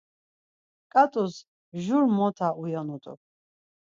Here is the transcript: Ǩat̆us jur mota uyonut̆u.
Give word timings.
Ǩat̆us 0.91 1.33
jur 1.83 2.03
mota 2.17 2.49
uyonut̆u. 2.61 3.13